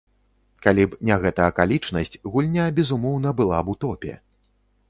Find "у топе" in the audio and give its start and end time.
3.75-4.13